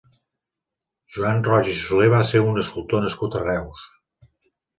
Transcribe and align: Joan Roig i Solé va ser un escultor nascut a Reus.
Joan 1.17 1.43
Roig 1.47 1.69
i 1.73 1.75
Solé 1.81 2.07
va 2.15 2.23
ser 2.31 2.41
un 2.47 2.59
escultor 2.63 3.05
nascut 3.05 3.37
a 3.37 3.45
Reus. 3.45 3.87